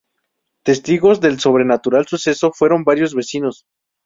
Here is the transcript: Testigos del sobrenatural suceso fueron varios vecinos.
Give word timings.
Testigos 0.65 1.21
del 1.21 1.39
sobrenatural 1.39 2.07
suceso 2.07 2.51
fueron 2.51 2.83
varios 2.83 3.13
vecinos. 3.13 3.65